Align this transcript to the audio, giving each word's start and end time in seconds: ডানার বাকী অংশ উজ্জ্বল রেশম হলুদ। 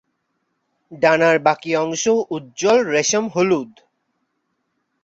ডানার 0.91 1.37
বাকী 1.39 1.71
অংশ 1.75 2.03
উজ্জ্বল 2.29 2.77
রেশম 2.87 3.25
হলুদ। 3.33 3.71